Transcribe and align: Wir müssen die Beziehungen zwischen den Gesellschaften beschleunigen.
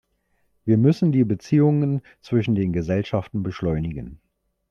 Wir 0.65 0.79
müssen 0.79 1.11
die 1.11 1.23
Beziehungen 1.23 2.01
zwischen 2.21 2.55
den 2.55 2.73
Gesellschaften 2.73 3.43
beschleunigen. 3.43 4.19